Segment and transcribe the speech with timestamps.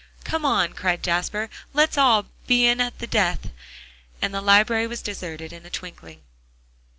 [0.23, 3.51] "Come on," cried Jasper, "let's all 'be in at the death.'"
[4.19, 6.23] And the library was deserted in a twinkling.